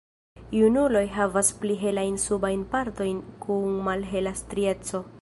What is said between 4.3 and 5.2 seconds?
strieco.